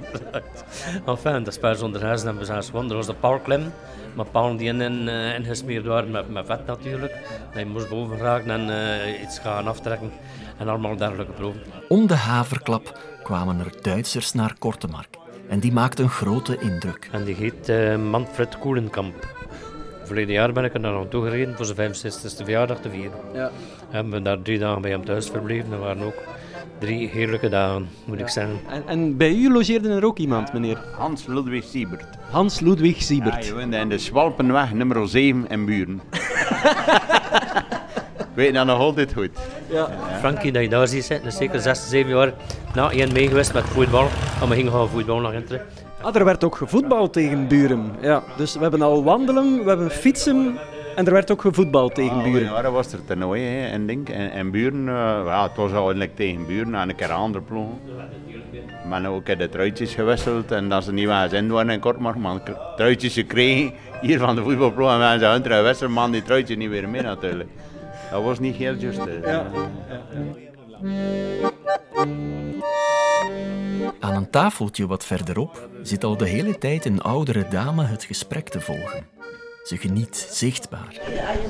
enfin, 1.07 1.43
dat 1.43 1.55
spel 1.55 1.75
zonder 1.75 2.01
grenzen 2.01 2.27
hebben 2.27 2.47
we 2.47 2.53
zelfs 2.53 2.67
gewonnen. 2.67 2.91
Er 2.91 2.97
was 2.97 3.07
de 3.07 3.15
paalklem. 3.15 3.73
Maar 4.15 4.27
palen 4.27 4.57
die 4.57 4.69
in, 4.69 4.81
in, 4.81 5.09
eh, 5.09 5.35
ingesmeerd 5.35 5.87
waren 5.87 6.11
met, 6.11 6.29
met 6.29 6.47
vet 6.47 6.67
natuurlijk. 6.67 7.15
Hij 7.51 7.65
moest 7.65 7.89
boven 7.89 8.19
raken 8.19 8.51
en 8.51 8.71
eh, 8.71 9.23
iets 9.23 9.39
gaan 9.39 9.69
aftrekken. 9.69 10.13
En 10.59 10.69
allemaal 10.69 10.97
dergelijke 10.97 11.33
proeven. 11.33 11.63
Om 11.89 12.07
de 12.07 12.17
haverklap 12.17 12.99
kwamen 13.23 13.59
er 13.59 13.73
Duitsers 13.83 14.33
naar 14.33 14.55
Kortemark. 14.59 15.17
En 15.49 15.61
die 15.61 15.73
maakten 15.73 16.05
een 16.05 16.11
grote 16.11 16.59
indruk. 16.59 17.09
En 17.13 17.25
die 17.25 17.35
heet 17.35 17.99
Manfred 17.99 18.59
Koelenkamp. 18.59 19.37
Verleden 20.09 20.35
jaar 20.35 20.53
ben 20.53 20.65
ik 20.65 20.75
er 20.75 20.81
naar 20.81 20.93
naartoe 20.93 21.25
gereden 21.25 21.57
voor 21.57 21.65
zijn 21.65 21.95
65e 21.95 22.45
verjaardag 22.45 22.79
te 22.81 22.91
vieren. 22.91 23.19
Ja. 23.35 23.51
Hebben 23.91 24.13
we 24.13 24.23
daar 24.23 24.43
drie 24.43 24.59
dagen 24.59 24.83
bij 24.83 24.91
hem 24.91 25.05
thuis 25.05 25.29
verbleven. 25.31 25.71
Dat 25.71 25.79
waren 25.79 26.03
ook 26.03 26.23
drie 26.79 27.09
heerlijke 27.09 27.49
dagen, 27.49 27.89
moet 28.05 28.21
ik 28.21 28.29
zeggen. 28.29 28.61
En, 28.71 28.83
en 28.87 29.17
bij 29.17 29.33
u 29.35 29.53
logeerde 29.53 29.89
er 29.89 30.05
ook 30.05 30.19
iemand, 30.19 30.53
meneer? 30.53 30.79
Hans 30.97 31.27
Ludwig 31.27 31.65
Siebert. 31.65 32.05
Hans 32.31 32.61
Ludwig 32.61 32.97
Ja, 32.97 33.03
Siebert. 33.05 33.47
je 33.47 33.55
woonde 33.55 33.77
in 33.77 33.89
de 33.89 33.99
Swalpenweg 33.99 34.73
nummer 34.73 35.09
7 35.09 35.49
in 35.49 35.65
Buren. 35.65 36.01
Ik 38.19 38.35
weet 38.35 38.55
dat 38.55 38.67
nog 38.67 38.79
altijd 38.79 39.13
goed. 39.13 39.31
Frankie, 40.19 40.53
dat 40.53 40.63
je 40.63 40.69
daar 40.69 40.89
ziet 40.89 41.05
zitten, 41.05 41.27
is 41.29 41.37
zeker 41.37 41.61
6, 41.61 41.89
7 41.89 42.11
jaar 42.11 42.33
na 42.75 42.91
één 42.91 43.13
mee 43.13 43.29
geweest 43.29 43.53
met 43.53 43.65
voetbal. 43.65 44.09
En 44.43 44.49
we 44.49 44.55
gingen 44.55 44.73
gaan 44.73 44.89
voetbal 44.89 45.21
naar 45.21 45.35
Inter. 45.35 45.65
Ah, 46.03 46.17
er 46.17 46.25
werd 46.25 46.45
ook 46.45 46.57
gevoetbald 46.57 47.13
tegen 47.13 47.49
Buren. 47.49 47.93
Ja, 48.01 48.23
dus 48.37 48.55
we 48.55 48.61
hebben 48.61 48.83
al 48.83 49.05
wandelen, 49.05 49.63
we 49.63 49.69
hebben 49.69 49.91
fietsen 49.91 50.59
en 50.97 51.07
er 51.07 51.13
werd 51.13 51.31
ook 51.31 51.41
gevoetbald 51.41 51.95
tegen 51.95 52.17
Ah, 52.17 52.23
Buren. 52.23 52.43
Ja, 52.43 52.63
dat 52.63 52.73
was 52.73 52.93
er 52.93 53.05
toernooi 53.05 53.43
hè, 53.43 53.67
en 53.69 53.87
ding. 53.87 54.09
En, 54.09 54.31
en 54.31 54.51
Buren, 54.51 54.89
eh, 54.89 54.95
ja, 55.27 55.43
het 55.43 55.57
was 55.57 55.73
eigenlijk 55.73 56.17
tegen 56.17 56.47
Buren 56.47 56.75
en 56.75 56.89
een 56.89 56.95
keer 56.97 57.13
andere 57.13 57.45
ploegen. 57.45 57.79
Maar 58.89 59.07
ook 59.07 59.27
de 59.39 59.49
truitjes 59.49 59.95
gewisseld 59.95 60.51
en 60.53 60.69
dat 60.69 60.85
ze 60.85 60.93
niet 60.93 61.07
waren 61.07 61.31
zin 61.31 61.49
waren 61.49 61.71
in 61.71 61.81
Kortmark, 61.81 62.17
maar 62.17 62.41
truitjes 62.77 63.15
gekregen 63.15 63.73
hier 64.01 64.19
van 64.19 64.35
de 64.35 64.43
voetbalploeg 64.43 64.91
en 64.91 65.01
hebben 65.01 65.21
ze 65.21 65.27
hun 65.27 65.45
gewisseld, 65.57 65.91
maar 65.91 66.11
die 66.11 66.23
truitjes 66.23 66.57
niet 66.57 66.69
weer 66.71 66.89
mee 66.89 67.03
natuurlijk. 67.03 67.49
Dat 68.11 68.23
was 68.23 68.39
niet 68.39 68.55
heel 68.57 68.75
juist. 68.75 68.99
hè. 69.05 69.41
Aan 74.01 74.15
een 74.15 74.31
tafeltje 74.31 74.87
wat 74.87 75.05
verderop 75.05 75.69
zit 75.83 76.05
al 76.05 76.17
de 76.17 76.29
hele 76.29 76.59
tijd 76.59 76.85
een 76.85 77.01
oudere 77.01 77.47
dame 77.51 77.85
het 77.85 78.05
gesprek 78.05 78.49
te 78.49 78.61
volgen. 78.61 79.07
Ze 79.65 79.77
geniet 79.77 80.29
zichtbaar. 80.31 81.01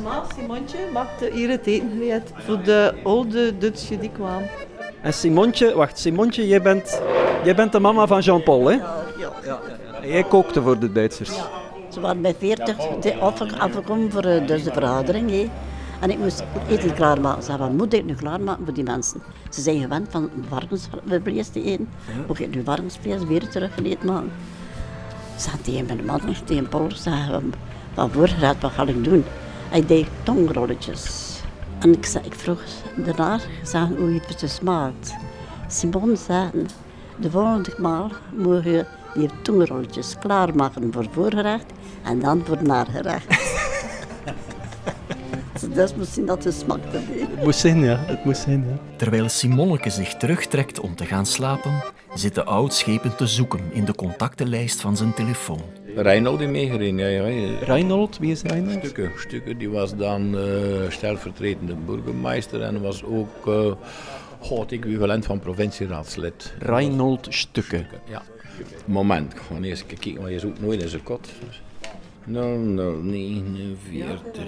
Ma, 0.02 0.25
Simontje, 0.37 0.78
maakte 0.92 1.30
hier 1.32 1.49
het 1.50 1.66
eten 1.66 1.90
gereed 1.99 2.23
voor 2.35 2.62
de 2.62 2.94
oude 3.04 3.58
Duitsje 3.58 3.99
die 3.99 4.11
kwam. 4.11 4.42
En 5.02 5.12
Simontje, 5.14 5.75
wacht, 5.75 5.99
Simontje, 5.99 6.47
jij 6.47 6.62
bent, 6.62 7.00
jij 7.44 7.54
bent 7.54 7.73
de 7.73 7.80
mama 7.80 8.06
van 8.06 8.20
Jean-Paul, 8.20 8.64
hè? 8.66 8.73
Ja. 8.75 9.61
En 10.02 10.08
jij 10.08 10.23
kookte 10.25 10.62
voor 10.62 10.78
de 10.78 10.92
Duitsers. 10.92 11.30
Ze 11.92 12.00
waren 12.00 12.23
bij 12.23 12.35
40 12.38 12.76
de- 12.76 13.16
afge- 13.16 13.58
afgekomen 13.58 14.11
voor 14.12 14.25
eh, 14.25 14.47
dus 14.47 14.64
de 14.64 14.73
vergadering. 14.73 15.30
hè. 15.30 15.49
En 16.00 16.11
ik 16.11 16.19
moest 16.19 16.43
eten 16.69 16.95
klaarmaken. 16.95 17.43
Ze 17.43 17.47
zei, 17.47 17.59
wat 17.59 17.73
moet 17.73 17.93
ik 17.93 18.05
nu 18.05 18.14
klaarmaken 18.14 18.64
voor 18.64 18.75
die 18.75 18.85
mensen? 18.85 19.23
Ze 19.50 19.61
zijn 19.61 19.81
gewend 19.81 20.07
van 20.11 20.31
varkensvlees 20.49 21.49
te 21.49 21.62
eten. 21.62 21.88
Moet 22.26 22.40
ik 22.40 22.55
nu 22.55 22.62
varkensvlees 22.64 23.25
weer 23.25 23.49
terug 23.49 23.75
gaan 23.75 23.85
eten 23.85 24.07
maken? 24.07 24.31
Ze 25.37 25.50
zei 25.50 25.61
tegen 25.62 25.87
mijn 25.87 26.05
man, 26.05 26.21
tegen 26.45 26.69
Paul, 26.69 26.90
zei, 26.95 27.40
wat 27.95 28.11
voorgereid, 28.12 28.61
wat 28.61 28.73
ga 28.73 28.87
ik 28.87 29.05
doen? 29.05 29.25
Hij 29.69 29.87
deed 29.87 30.07
tongrolletjes. 30.23 31.26
En 31.78 31.93
ik, 31.93 32.07
zei, 32.07 32.25
ik 32.25 32.35
vroeg 32.35 32.62
daarna 32.97 33.38
zei, 33.62 33.97
hoe 33.97 34.12
het 34.12 34.26
precies 34.26 34.55
smaakt. 34.55 35.14
Simon 35.69 36.17
zei, 36.17 36.50
de 37.17 37.31
volgende 37.31 37.75
maal 37.78 38.11
moet 38.37 38.64
je 38.64 38.87
die 39.14 39.31
tongrolletjes 39.43 40.17
klaarmaken 40.19 40.93
voor 40.93 41.07
voorgerecht 41.11 41.73
en 42.02 42.21
dan 42.21 42.43
voor 42.45 42.62
nagerecht. 42.62 43.48
Dat 45.78 45.97
moest 45.97 46.12
zien 46.12 46.26
dat 46.26 46.44
het 46.44 46.54
smakte. 46.54 46.99
Het 47.11 47.44
moest 47.44 47.58
zijn, 47.58 47.80
ja. 47.80 47.97
Het 48.06 48.25
moest 48.25 48.40
zijn, 48.40 48.64
ja. 48.68 48.97
Terwijl 48.97 49.28
Simonneke 49.28 49.90
zich 49.90 50.14
terugtrekt 50.14 50.80
om 50.80 50.94
te 50.94 51.04
gaan 51.04 51.26
slapen, 51.26 51.73
zit 52.14 52.35
de 52.35 52.44
oud-schepen 52.44 53.16
te 53.16 53.26
zoeken 53.26 53.61
in 53.73 53.85
de 53.85 53.94
contactenlijst 53.94 54.80
van 54.80 54.97
zijn 54.97 55.14
telefoon. 55.14 55.61
Reinhold 55.94 56.38
die 56.38 56.49
meegereden, 56.49 56.99
ja, 56.99 57.26
ja. 57.26 57.58
Reinhold, 57.58 58.18
wie 58.18 58.30
is 58.30 58.42
Reinhold? 58.42 58.78
Stukken, 58.78 59.11
Stukken, 59.16 59.58
die 59.58 59.70
was 59.70 59.97
dan 59.97 60.35
uh, 60.35 60.90
stelvertretende 60.90 61.75
burgemeester 61.75 62.62
en 62.62 62.80
was 62.82 63.04
ook 63.04 63.47
uh, 63.47 63.73
het 64.58 64.73
equivalent 64.73 65.26
van 65.26 65.38
provincieraadslid. 65.38 66.54
Reinhold 66.58 67.26
Stukken. 67.30 67.87
Ja. 68.08 68.23
Moment, 68.85 69.32
ik 69.32 69.38
ga 69.38 69.62
eerst 69.62 69.87
kijken, 69.87 70.23
maar 70.23 70.30
je 70.30 70.38
zoekt 70.38 70.61
nooit 70.61 70.82
in 70.82 70.88
zijn 70.88 71.02
kot. 71.02 71.28
0049. 72.28 74.44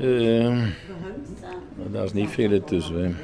Uh, 0.00 0.66
daar 1.90 2.04
is 2.04 2.12
niet 2.12 2.30
veel 2.30 2.64
tussen. 2.64 3.16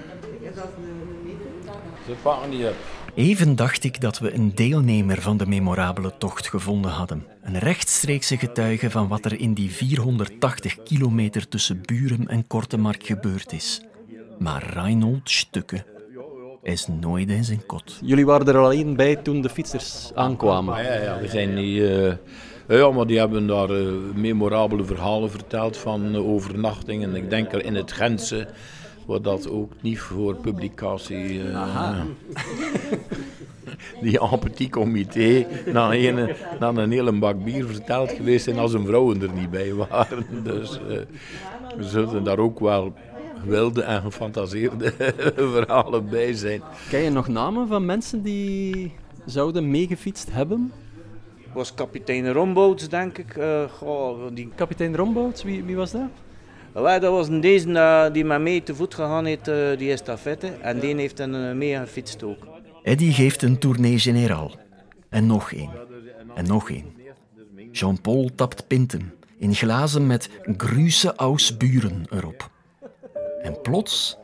Ze 2.07 2.13
pakken 2.23 2.51
die 2.51 2.69
op. 2.69 2.75
Even 3.15 3.57
dacht 3.57 3.85
ik 3.85 4.01
dat 4.01 4.19
we 4.19 4.35
een 4.35 4.55
deelnemer 4.55 5.21
van 5.21 5.37
de 5.37 5.47
memorabele 5.47 6.13
tocht 6.19 6.49
gevonden 6.49 6.91
hadden. 6.91 7.27
Een 7.43 7.59
rechtstreekse 7.59 8.37
getuige 8.37 8.91
van 8.91 9.09
wat 9.09 9.25
er 9.25 9.41
in 9.41 9.55
die 9.55 9.71
480 9.71 10.83
kilometer 10.83 11.49
tussen 11.49 11.81
Buren 11.87 12.29
en 12.29 12.47
Kortemark 12.47 13.07
gebeurd 13.07 13.53
is. 13.53 13.81
Maar 14.39 14.71
Reinhold 14.73 15.31
Stukke 15.31 15.85
is 16.63 16.87
nooit 16.87 17.31
in 17.31 17.45
zijn 17.45 17.67
kot. 17.67 17.99
Jullie 18.03 18.27
waren 18.27 18.47
er 18.47 18.57
alleen 18.57 18.97
bij 18.97 19.17
toen 19.17 19.41
de 19.41 19.49
fietsers 19.49 20.11
aankwamen? 20.15 20.85
Ja, 20.85 20.95
ja 20.95 21.21
we 21.21 21.29
zijn 21.29 21.55
niet... 21.55 21.77
Uh, 21.77 22.13
ja, 22.69 22.91
maar 22.91 23.07
die 23.07 23.19
hebben 23.19 23.47
daar 23.47 23.71
uh, 23.71 23.89
memorabele 24.15 24.85
verhalen 24.85 25.31
verteld 25.31 25.77
van 25.77 26.15
uh, 26.15 26.29
overnachtingen. 26.29 27.15
Ik 27.15 27.31
denk 27.31 27.53
er 27.53 27.65
in 27.65 27.75
het 27.75 27.93
Gentse, 27.93 28.49
waar 29.07 29.23
dat 29.23 29.51
ook 29.51 29.73
niet 29.81 29.99
voor 29.99 30.35
publicatie... 30.35 31.35
Uh, 31.35 32.01
die 34.03 34.21
en 34.21 34.39
petit 34.39 34.71
comité 34.71 35.47
na 35.73 35.93
een, 35.93 36.35
na 36.61 36.69
een 36.69 36.91
hele 36.91 37.13
bak 37.13 37.45
bier 37.45 37.67
verteld 37.67 38.13
geweest 38.13 38.45
zijn 38.45 38.59
als 38.59 38.73
hun 38.73 38.87
vrouwen 38.87 39.23
er 39.23 39.33
niet 39.33 39.51
bij 39.51 39.75
waren. 39.75 40.27
Dus 40.45 40.81
we 41.77 41.85
zullen 41.85 42.25
daar 42.25 42.39
ook 42.39 42.61
wel 42.61 42.93
wilde 43.45 43.83
en 43.83 44.03
gefantaseerde 44.03 44.93
verhalen 45.55 46.09
bij 46.09 46.33
zijn. 46.33 46.63
Ken 46.89 47.01
je 47.01 47.11
nog 47.11 47.29
namen 47.29 47.69
van 47.69 47.85
mensen 47.85 48.23
die 48.23 48.93
zouden 49.25 49.71
meegefietst 49.71 50.33
hebben? 50.33 50.73
Was 51.57 51.75
kapitein 51.75 52.33
Rombouts, 52.33 52.89
denk 52.89 53.19
ik. 53.19 53.37
Uh, 53.37 53.65
goh, 53.79 54.19
die... 54.33 54.49
Kapitein 54.55 54.97
Rombouts, 54.97 55.43
wie, 55.43 55.65
wie 55.65 55.77
was 55.77 55.91
dat? 55.91 56.09
Well, 56.73 57.01
dat 57.01 57.13
was 57.13 57.29
een 57.29 57.41
deze 57.41 57.69
uh, 57.69 58.13
die 58.13 58.25
met 58.25 58.41
mij 58.41 58.61
te 58.61 58.75
voet 58.75 58.95
gegaan 58.95 59.25
heeft, 59.25 59.49
uh, 59.49 59.79
die 59.79 59.91
estafette. 59.93 60.47
En 60.61 60.79
die 60.79 60.97
heeft 60.97 61.17
dan 61.17 61.59
mee 61.59 61.77
gefietst 61.77 62.23
ook. 62.23 62.47
Eddie 62.83 63.13
geeft 63.13 63.43
een 63.43 63.59
tournee 63.59 63.99
generaal. 63.99 64.51
En 65.09 65.27
nog 65.27 65.53
één. 65.53 65.71
En 66.35 66.47
nog 66.47 66.71
één. 66.71 66.95
Jean-Paul 67.73 68.31
tapt 68.35 68.67
pinten 68.67 69.13
in 69.39 69.55
glazen 69.55 70.07
met 70.07 70.31
Grüße 70.43 71.17
aus 71.17 71.57
Buren 71.57 72.07
erop. 72.11 72.51
En 73.43 73.61
plots 73.63 74.19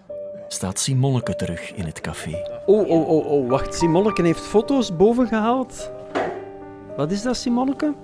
staat 0.49 0.79
Simonneke 0.79 1.37
terug 1.37 1.73
in 1.73 1.85
het 1.85 2.01
café. 2.01 2.63
Oh, 2.67 2.89
oh, 2.89 3.09
oh, 3.09 3.27
oh, 3.27 3.49
wacht. 3.49 3.75
Simonneke 3.75 4.23
heeft 4.23 4.41
foto's 4.41 4.97
boven 4.97 5.27
gehaald. 5.27 5.91
Wat 6.97 7.11
is 7.11 7.23
dat, 7.23 7.37
Simonneke? 7.37 7.95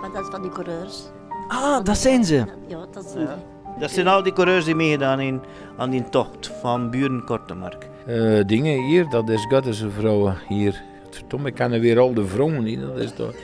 Maar 0.00 0.10
dat 0.12 0.22
is 0.22 0.28
van 0.30 0.42
die 0.42 0.50
coureurs. 0.50 1.02
Ah, 1.48 1.84
dat 1.84 1.96
zijn 1.96 2.24
ze. 2.24 2.44
Ja, 2.66 2.86
dat 2.92 3.04
zijn 3.04 3.26
ze. 3.26 3.34
Dat 3.78 3.90
zijn 3.90 4.06
al 4.06 4.22
die 4.22 4.32
coureurs 4.32 4.64
die 4.64 4.74
meegedaan 4.74 5.20
hebben 5.20 5.42
aan 5.76 5.90
die 5.90 6.08
tocht 6.08 6.46
van 6.60 6.90
Buren 6.90 7.24
Kortemark. 7.24 7.88
Uh, 8.08 8.44
dingen 8.46 8.84
hier, 8.84 9.08
dat 9.08 9.28
is 9.28 9.46
Goddese 9.48 9.90
vrouwen 9.90 10.36
hier. 10.48 10.82
Verdomme, 11.10 11.48
ik 11.48 11.54
ken 11.54 11.80
weer 11.80 11.98
al 11.98 12.14
de 12.14 12.26
vrouwen 12.26 12.62
niet. 12.62 12.80
Dat 12.80 12.98
is 12.98 13.12
toch... 13.12 13.34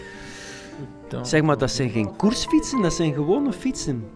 Zeg 1.22 1.42
maar, 1.42 1.58
dat 1.58 1.70
zijn 1.70 1.90
geen 1.90 2.16
koersfietsen, 2.16 2.82
dat 2.82 2.92
zijn 2.92 3.12
gewone 3.14 3.52
fietsen. 3.52 4.08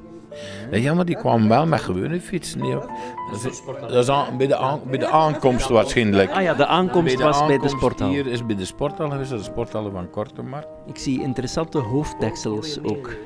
Ja, 0.71 0.95
maar 0.95 1.04
die 1.04 1.16
kwamen 1.16 1.49
wel 1.49 1.66
met 1.66 1.80
gewone 1.80 2.21
fietsen. 2.21 2.61
Dat 2.61 3.45
is, 3.50 3.62
dat 3.80 3.92
is 3.92 4.09
aan, 4.09 4.37
bij, 4.37 4.47
de 4.47 4.57
aan, 4.57 4.80
bij 4.87 4.99
de 4.99 5.09
aankomst 5.09 5.68
waarschijnlijk. 5.68 6.30
Ah 6.30 6.42
ja, 6.42 6.54
de 6.54 6.66
aankomst 6.66 7.16
bij 7.16 7.16
de 7.16 7.23
was 7.23 7.47
bij 7.47 7.59
de 7.59 7.68
sporthal. 7.68 8.09
Hier 8.09 8.26
is 8.26 8.47
bij 8.47 8.57
de 8.57 8.64
sporthal 8.64 9.11
geweest, 9.11 9.30
de 9.30 9.42
sporthal 9.42 9.90
van 9.90 10.11
Kortemark. 10.11 10.66
Ik 10.87 10.99
zie 10.99 11.23
interessante 11.23 11.78
hoofddeksels 11.78 12.78
ook. 12.83 13.16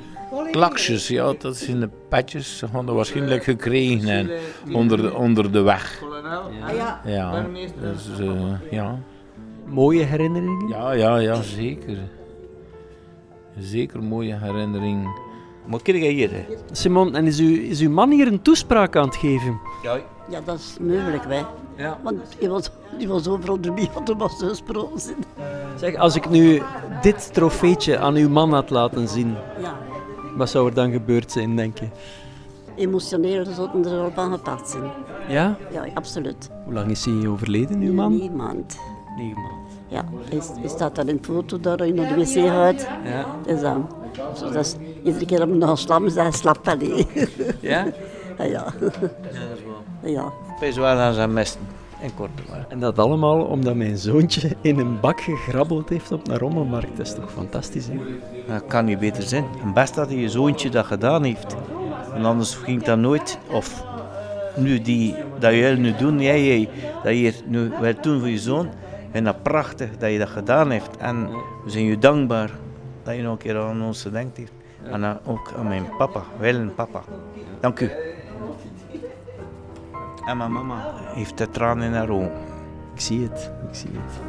Klaksjes, 0.50 1.08
ja, 1.08 1.34
dat 1.38 1.56
zijn 1.56 1.80
de 1.80 1.88
petjes. 2.08 2.58
Ze 2.58 2.66
hadden 2.66 2.94
waarschijnlijk 2.94 3.44
gekregen 3.44 4.08
en 4.08 4.30
onder, 4.72 5.02
de, 5.02 5.14
onder 5.14 5.52
de 5.52 5.60
weg. 5.60 6.02
Ja, 6.76 7.00
ja. 7.04 7.46
Dus, 7.80 8.20
uh, 8.20 8.30
ja. 8.70 8.98
Mooie 9.66 10.02
herinneringen? 10.04 10.68
Ja, 10.68 10.92
ja, 10.92 11.16
ja, 11.16 11.42
zeker. 11.42 11.98
Zeker 13.58 14.02
mooie 14.02 14.38
herinneringen. 14.38 15.10
Krijg 15.82 16.02
je 16.02 16.08
hier? 16.08 16.30
Hè? 16.30 16.44
Simon, 16.72 17.14
en 17.14 17.26
is, 17.26 17.40
u, 17.40 17.70
is 17.70 17.80
uw 17.80 17.90
man 17.90 18.10
hier 18.10 18.26
een 18.26 18.42
toespraak 18.42 18.96
aan 18.96 19.06
het 19.06 19.16
geven? 19.16 19.60
Ja, 19.82 19.98
ja 20.28 20.40
dat 20.44 20.58
is 20.58 20.76
mogelijk, 20.80 21.24
wij. 21.24 21.44
Ja. 21.76 21.98
Want 22.02 22.18
die 22.38 22.48
was, 22.48 22.70
die 22.98 23.08
was 23.08 23.28
overal 23.28 23.58
erbij, 23.62 23.88
want 23.94 24.08
er 24.08 24.16
was 24.16 24.38
zijn. 24.94 25.16
Zeg, 25.76 25.96
als 25.96 26.16
ik 26.16 26.30
nu 26.30 26.62
dit 27.02 27.34
trofeetje 27.34 27.98
aan 27.98 28.14
uw 28.14 28.28
man 28.28 28.52
had 28.52 28.70
laten 28.70 29.08
zien, 29.08 29.34
ja. 29.60 29.78
wat 30.36 30.50
zou 30.50 30.68
er 30.68 30.74
dan 30.74 30.90
gebeurd 30.90 31.32
zijn, 31.32 31.56
denk 31.56 31.78
je? 31.78 31.86
Emotioneel 32.74 33.44
zouden 33.44 33.92
er 33.92 34.00
al 34.00 34.10
van 34.14 34.32
gepakt 34.32 34.68
zijn. 34.68 34.90
Ja? 35.28 35.56
Ja, 35.72 35.86
absoluut. 35.94 36.50
Hoe 36.64 36.72
lang 36.72 36.90
is 36.90 37.04
hij 37.04 37.26
overleden, 37.26 37.80
uw 37.80 37.92
man? 37.92 38.16
Negen 38.16 38.36
maand. 38.36 38.76
Negen 39.16 39.42
maand. 39.42 39.62
Ja, 39.88 40.04
hij 40.58 40.68
staat 40.68 40.94
daar 40.94 41.06
in 41.06 41.18
foto 41.22 41.60
daar 41.60 41.86
in 41.86 41.96
de 41.96 42.14
wc 42.14 42.48
gaat. 42.48 42.88
Ja. 43.04 43.26
Dus 43.46 43.60
dan, 43.60 43.88
dat 44.40 44.54
is, 44.54 44.74
iedere 45.04 45.26
keer 45.26 45.42
om 45.42 45.58
nog 45.58 45.78
slam 45.78 46.06
is 46.06 46.14
hij 46.14 46.30
slap 46.30 46.64
wel 46.64 46.78
Ja? 47.60 47.86
Ja, 48.38 48.44
ja. 48.44 48.44
Ja, 48.46 48.72
dat 48.80 49.56
is 49.56 49.62
wel. 50.00 50.10
Ja. 50.12 50.32
Wel 50.74 50.98
aan 50.98 51.14
zijn 51.14 51.32
mesten. 51.32 51.60
En 52.02 52.14
kort 52.14 52.48
maar. 52.48 52.66
En 52.68 52.80
dat 52.80 52.98
allemaal 52.98 53.44
omdat 53.44 53.74
mijn 53.74 53.96
zoontje 53.96 54.56
in 54.60 54.78
een 54.78 55.00
bak 55.00 55.20
gegrabbeld 55.20 55.88
heeft 55.88 56.12
op 56.12 56.28
een 56.28 56.38
rommelmarkt. 56.38 56.96
Dat 56.96 57.06
is 57.06 57.14
toch 57.14 57.32
fantastisch, 57.32 57.86
hè? 57.86 57.98
Dat 58.46 58.66
kan 58.66 58.84
niet 58.84 58.98
beter 58.98 59.22
zijn. 59.22 59.44
En 59.62 59.72
best 59.72 59.94
dat 59.94 60.10
je 60.10 60.28
zoontje 60.28 60.70
dat 60.70 60.86
gedaan 60.86 61.24
heeft. 61.24 61.56
En 62.14 62.24
anders 62.24 62.54
ging 62.54 62.82
dat 62.82 62.98
nooit. 62.98 63.38
Of 63.50 63.84
nu 64.56 64.80
die, 64.80 65.14
dat 65.38 65.52
jij 65.52 65.74
nu 65.74 65.94
doen, 65.96 66.20
jij, 66.20 66.44
jij 66.44 66.68
dat 67.02 67.12
je 67.12 67.34
nu 67.46 67.72
wil 67.80 67.94
doen 68.00 68.18
voor 68.18 68.28
je 68.28 68.38
zoon. 68.38 68.68
En 69.10 69.24
dat 69.24 69.42
prachtig 69.42 69.96
dat 69.98 70.10
je 70.10 70.18
dat 70.18 70.28
gedaan 70.28 70.70
heeft. 70.70 70.96
En 70.96 71.28
we 71.64 71.70
zijn 71.70 71.84
je 71.84 71.98
dankbaar 71.98 72.50
dat 73.02 73.14
je 73.14 73.22
nog 73.22 73.32
een 73.32 73.38
keer 73.38 73.58
aan 73.58 73.82
ons 73.82 74.02
gedenkt 74.02 74.36
heeft. 74.36 74.52
En 74.84 75.00
dan 75.00 75.18
ook 75.24 75.52
aan 75.56 75.68
mijn 75.68 75.96
papa, 75.96 76.22
Willem 76.38 76.74
papa. 76.74 77.02
Dank 77.60 77.80
u. 77.80 77.90
En 80.26 80.36
mijn 80.36 80.52
mama 80.52 80.94
heeft 81.14 81.38
de 81.38 81.50
tranen 81.50 81.86
in 81.86 81.92
haar 81.92 82.08
ogen. 82.08 82.32
Ik 82.94 83.00
zie 83.00 83.22
het, 83.22 83.52
ik 83.68 83.74
zie 83.74 83.90
het. 83.92 84.20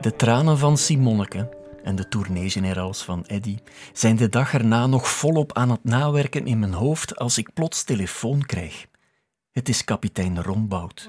De 0.00 0.16
tranen 0.16 0.58
van 0.58 0.76
Simonneke 0.76 1.48
en 1.82 1.96
de 1.96 2.08
tournee-generaals 2.08 3.04
van 3.04 3.24
Eddy 3.26 3.58
zijn 3.92 4.16
de 4.16 4.28
dag 4.28 4.54
erna 4.54 4.86
nog 4.86 5.08
volop 5.08 5.52
aan 5.52 5.70
het 5.70 5.84
nawerken 5.84 6.46
in 6.46 6.58
mijn 6.58 6.72
hoofd 6.72 7.16
als 7.16 7.38
ik 7.38 7.52
plots 7.54 7.84
telefoon 7.84 8.42
krijg. 8.42 8.86
Het 9.52 9.68
is 9.68 9.84
kapitein 9.84 10.42
Rombout, 10.42 11.08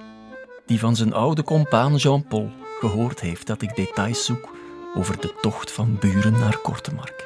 die 0.65 0.79
van 0.79 0.95
zijn 0.95 1.13
oude 1.13 1.43
compaan 1.43 1.95
Jean-Paul 1.95 2.49
gehoord 2.79 3.19
heeft 3.19 3.47
dat 3.47 3.61
ik 3.61 3.75
details 3.75 4.25
zoek 4.25 4.55
over 4.95 5.21
de 5.21 5.33
tocht 5.41 5.71
van 5.71 5.97
Buren 5.99 6.31
naar 6.31 6.57
Kortemark. 6.61 7.25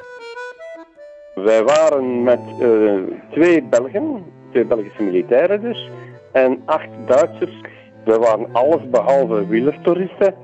Wij 1.34 1.62
waren 1.62 2.22
met 2.22 2.40
uh, 2.60 2.92
twee 3.30 3.62
Belgen, 3.62 4.24
twee 4.50 4.64
Belgische 4.64 5.02
militairen 5.02 5.60
dus, 5.60 5.90
en 6.32 6.62
acht 6.64 6.88
Duitsers. 7.06 7.60
We 8.04 8.18
waren 8.18 8.46
alles 8.52 8.90
behalve 8.90 9.46
wielertoeristen. 9.46 10.34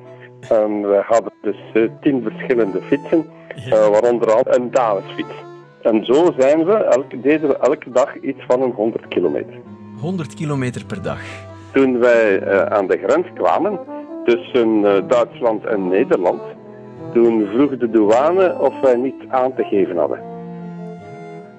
En 0.49 0.81
we 0.81 1.03
hadden 1.07 1.33
dus 1.43 1.57
uh, 1.75 1.91
tien 2.01 2.23
verschillende 2.23 2.83
fietsen, 2.83 3.27
uh, 3.67 3.71
waaronder 3.71 4.57
een 4.57 4.71
damesfiets. 4.71 5.35
En 5.83 6.05
zo 6.05 6.33
zijn 6.39 6.65
we, 6.65 6.73
elke, 6.73 7.21
deden 7.21 7.49
we 7.49 7.57
elke 7.57 7.91
dag 7.91 8.21
iets 8.21 8.41
van 8.47 8.63
een 8.63 8.73
100 8.73 9.09
kilometer. 9.09 9.55
100 10.01 10.35
kilometer 10.35 10.85
per 10.85 11.03
dag. 11.03 11.21
Toen 11.73 11.99
wij 11.99 12.43
uh, 12.43 12.63
aan 12.63 12.87
de 12.87 12.99
grens 12.99 13.27
kwamen 13.35 13.81
tussen 14.25 14.69
uh, 14.69 14.93
Duitsland 15.09 15.65
en 15.65 15.89
Nederland, 15.89 16.41
toen 17.13 17.47
vroeg 17.47 17.77
de 17.77 17.91
douane 17.91 18.59
of 18.61 18.81
wij 18.81 18.97
niet 18.97 19.23
aan 19.29 19.55
te 19.55 19.65
geven 19.65 19.97
hadden. 19.97 20.21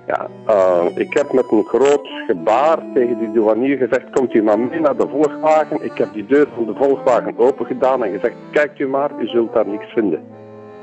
Ja, 0.08 0.28
uh, 0.48 0.86
ik 0.96 1.14
heb 1.14 1.34
met 1.34 1.52
een 1.52 1.64
groot 1.64 2.08
gebaar 2.28 2.78
tegen 2.94 3.20
die 3.20 3.32
douanier 3.32 3.78
gezegd, 3.78 4.10
komt 4.12 4.34
u 4.34 4.44
maar 4.44 4.60
mee 4.60 4.80
naar 4.80 4.98
de 4.98 5.08
volgwagen. 5.08 5.84
Ik 5.84 5.98
heb 5.98 6.14
die 6.14 6.26
deur 6.26 6.48
van 6.56 6.66
de 6.66 6.74
volgwagen 6.76 7.38
open 7.38 7.66
gedaan 7.66 8.04
en 8.04 8.12
gezegd, 8.12 8.36
kijkt 8.52 8.80
u 8.80 8.88
maar, 8.88 9.12
u 9.20 9.28
zult 9.28 9.54
daar 9.54 9.68
niks 9.68 9.86
vinden. 9.94 10.24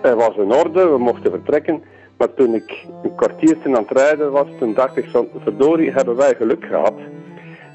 Hij 0.02 0.14
was 0.14 0.36
in 0.36 0.52
orde, 0.52 0.88
we 0.88 0.98
mochten 0.98 1.30
vertrekken. 1.30 1.82
Maar 2.16 2.34
toen 2.34 2.54
ik 2.54 2.86
een 3.02 3.14
kwartiertje 3.14 3.76
aan 3.76 3.84
het 3.88 3.98
rijden 3.98 4.32
was, 4.32 4.46
toen 4.58 4.74
dacht 4.74 4.96
ik 4.96 5.04
van, 5.10 5.28
verdorie, 5.42 5.92
hebben 5.92 6.16
wij 6.16 6.34
geluk 6.34 6.64
gehad. 6.64 6.94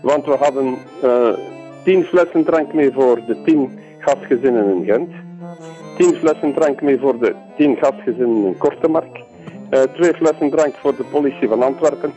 Want 0.01 0.25
we 0.25 0.36
hadden 0.36 0.77
eh, 1.01 1.33
tien 1.83 2.03
flessen 2.03 2.43
drank 2.43 2.74
mee 2.74 2.91
voor 2.91 3.19
de 3.27 3.41
tien 3.45 3.79
gastgezinnen 4.00 4.75
in 4.75 4.86
Gent. 4.86 5.12
Tien 6.01 6.15
flessen 6.15 6.53
drank 6.53 6.81
mee 6.81 7.00
voor 7.00 7.20
de 7.20 7.36
tien 7.58 7.77
gastgezinnen 7.77 8.46
in 8.46 8.58
Kortemark. 8.58 9.20
Eh, 9.70 9.81
twee 9.81 10.13
flessen 10.13 10.50
drank 10.50 10.75
voor 10.75 10.96
de 10.96 11.03
politie 11.03 11.48
van 11.48 11.63
Antwerpen. 11.63 12.13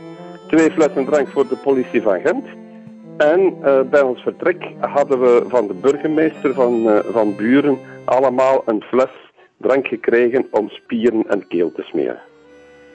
Twee 0.48 0.70
flessen 0.70 1.04
drank 1.04 1.28
voor 1.28 1.48
de 1.48 1.56
politie 1.56 2.02
van 2.02 2.20
Gent. 2.20 2.44
En 3.16 3.54
eh, 3.62 3.80
bij 3.90 4.00
ons 4.00 4.20
vertrek 4.22 4.64
hadden 4.80 5.20
we 5.20 5.44
van 5.48 5.66
de 5.66 5.74
burgemeester 5.74 6.54
van, 6.54 6.88
eh, 6.88 7.12
van 7.12 7.36
Buren 7.36 7.78
allemaal 8.04 8.62
een 8.66 8.82
fles 8.82 9.10
drank 9.56 9.86
gekregen 9.86 10.46
om 10.50 10.68
spieren 10.68 11.24
en 11.28 11.46
keel 11.46 11.72
te 11.72 11.82
smeren. 11.82 12.20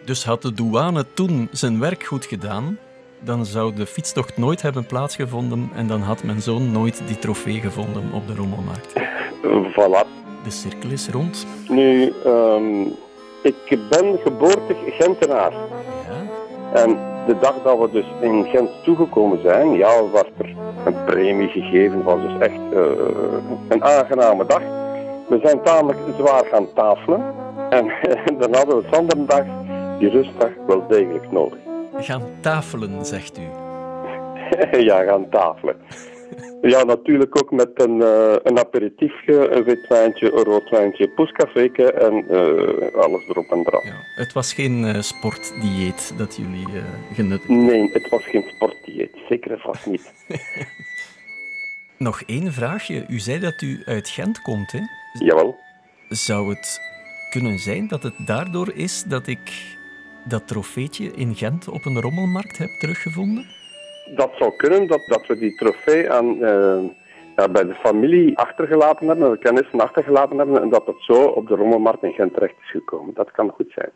Dus 0.05 0.25
had 0.25 0.41
de 0.41 0.53
douane 0.53 1.05
toen 1.13 1.47
zijn 1.51 1.79
werk 1.79 2.03
goed 2.03 2.25
gedaan, 2.25 2.77
dan 3.19 3.45
zou 3.45 3.75
de 3.75 3.85
fietstocht 3.85 4.37
nooit 4.37 4.61
hebben 4.61 4.85
plaatsgevonden 4.85 5.69
en 5.75 5.87
dan 5.87 6.01
had 6.01 6.23
mijn 6.23 6.41
zoon 6.41 6.71
nooit 6.71 7.01
die 7.07 7.19
trofee 7.19 7.59
gevonden 7.59 8.11
op 8.13 8.27
de 8.27 8.35
rommelmarkt. 8.35 8.93
Voilà. 9.71 10.18
De 10.43 10.49
cirkel 10.49 10.89
is 10.89 11.09
rond. 11.09 11.45
Nu, 11.67 12.13
ehm, 12.25 12.81
ik 13.41 13.79
ben 13.89 14.19
geboortig 14.23 14.77
Gentenaar. 14.85 15.53
En 16.73 16.97
de 17.27 17.39
dag 17.39 17.61
dat 17.63 17.79
we 17.79 17.89
dus 17.91 18.05
in 18.21 18.45
Gent 18.45 18.69
toegekomen 18.83 19.41
zijn, 19.41 19.71
ja, 19.71 20.03
was 20.11 20.25
er 20.37 20.55
een 20.85 21.03
premie 21.05 21.47
gegeven. 21.47 22.03
was 22.03 22.21
dus 22.21 22.39
echt 22.39 22.73
eh, 22.73 22.81
een 23.67 23.83
aangename 23.83 24.45
dag. 24.45 24.61
We 25.27 25.39
zijn 25.43 25.61
tamelijk 25.61 25.99
zwaar 26.17 26.45
gaan 26.45 26.73
tafelen. 26.73 27.21
En 27.69 27.91
dan 28.39 28.55
hadden 28.55 28.77
we 28.77 28.87
zondag 28.91 29.43
die 29.99 30.09
rustdag 30.09 30.49
wel 30.67 30.87
degelijk 30.87 31.31
nodig. 31.31 31.59
Gaan 31.97 32.23
tafelen, 32.39 33.05
zegt 33.05 33.37
u. 33.37 33.41
ja, 34.89 35.03
gaan 35.03 35.29
tafelen. 35.29 35.75
Ja, 36.61 36.83
natuurlijk 36.83 37.41
ook 37.41 37.51
met 37.51 37.69
een, 37.73 38.01
eh, 38.01 38.35
een 38.43 38.59
aperitiefje, 38.59 39.49
een 39.49 39.63
wit 39.63 39.87
wijntje, 39.87 40.31
een 40.31 40.43
rood 40.43 40.69
wijntje, 40.69 41.09
poescaféke 41.09 41.91
en 41.91 42.29
eh, 42.29 43.01
alles 43.01 43.27
erop 43.27 43.51
en 43.51 43.59
eraf. 43.59 43.83
Het 44.15 44.33
was 44.33 44.53
geen 44.53 44.85
eh, 44.85 45.01
sportdieet 45.01 46.13
dat 46.17 46.35
jullie 46.35 46.67
eh 46.67 47.15
genuttigd 47.15 47.49
Nee, 47.49 47.89
het 47.93 48.09
was 48.09 48.25
geen 48.25 48.43
sportdieet. 48.55 49.17
Zeker 49.29 49.51
en 49.51 49.59
vast 49.59 49.85
niet. 49.85 50.13
Nog 51.97 52.21
één 52.25 52.53
vraagje. 52.53 53.05
U 53.07 53.19
zei 53.19 53.39
dat 53.39 53.61
u 53.61 53.81
uit 53.85 54.09
Gent 54.09 54.41
komt, 54.41 54.71
hè? 54.71 54.79
Jawel. 55.25 55.59
Zou 56.09 56.49
het 56.49 56.81
kunnen 57.29 57.59
zijn 57.59 57.87
dat 57.87 58.03
het 58.03 58.13
daardoor 58.25 58.71
is 58.73 59.03
dat 59.03 59.27
ik 59.27 59.77
dat 60.27 60.47
trofeetje 60.47 61.11
in 61.15 61.35
Gent 61.35 61.67
op 61.67 61.85
een 61.85 62.01
rommelmarkt 62.01 62.57
heb 62.57 62.69
teruggevonden? 62.79 63.45
Dat 64.15 64.31
zou 64.37 64.55
kunnen, 64.55 64.87
dat, 64.87 65.01
dat 65.07 65.27
we 65.27 65.37
die 65.37 65.55
trofee 65.55 66.11
aan, 66.11 66.43
eh, 66.43 66.79
ja, 67.35 67.49
bij 67.49 67.65
de 67.65 67.73
familie 67.73 68.37
achtergelaten 68.37 69.07
hebben, 69.07 69.31
de 69.31 69.37
kennissen 69.37 69.79
achtergelaten 69.79 70.37
hebben, 70.37 70.61
en 70.61 70.69
dat 70.69 70.85
het 70.85 70.99
zo 70.99 71.23
op 71.23 71.47
de 71.47 71.55
rommelmarkt 71.55 72.03
in 72.03 72.13
Gent 72.13 72.33
terecht 72.33 72.55
is 72.61 72.71
gekomen. 72.71 73.13
Dat 73.13 73.31
kan 73.31 73.49
goed 73.49 73.71
zijn. 73.75 73.91